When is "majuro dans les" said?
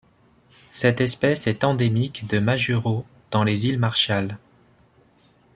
2.39-3.67